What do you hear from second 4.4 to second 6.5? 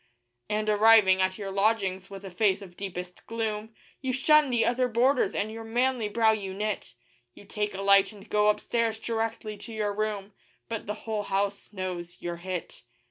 the other boarders and your manly brow